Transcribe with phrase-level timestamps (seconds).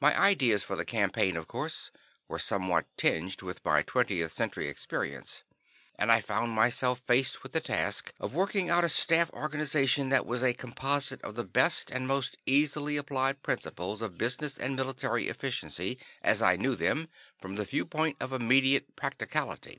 [0.00, 1.90] My ideas for the campaign, of course,
[2.26, 5.42] were somewhat tinged with my 20th Century experience,
[5.98, 10.24] and I found myself faced with the task of working out a staff organization that
[10.24, 15.28] was a composite of the best and most easily applied principles of business and military
[15.28, 19.78] efficiency, as I knew them from the viewpoint of immediate practicality.